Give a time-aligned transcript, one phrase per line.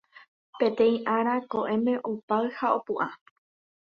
[0.61, 3.07] Peteĩ ára ko'ẽme opáy ha opu'ã.